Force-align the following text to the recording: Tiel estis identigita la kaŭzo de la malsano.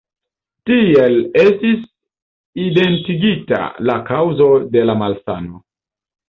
Tiel 0.69 1.17
estis 1.41 1.83
identigita 2.63 3.61
la 3.91 3.99
kaŭzo 4.09 4.49
de 4.73 4.83
la 4.93 4.97
malsano. 5.05 5.63